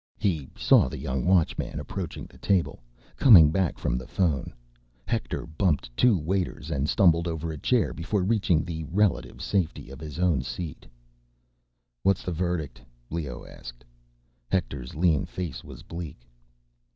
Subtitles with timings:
[0.17, 2.81] He saw the young Watchman approaching the table,
[3.17, 4.51] coming back from the phone.
[5.05, 9.99] Hector bumped two waiters and stumbled over a chair before reaching the relative safety of
[9.99, 10.87] his own seat.
[12.01, 13.85] "What's the verdict?" Leoh asked.
[14.49, 16.25] Hector's lean face was bleak.